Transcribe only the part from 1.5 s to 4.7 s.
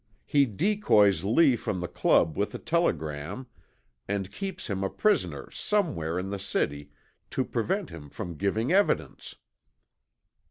from the Club with a telegram, and keeps